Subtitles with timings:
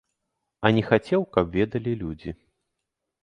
[0.69, 2.31] А не хацеў, каб ведалі людзі.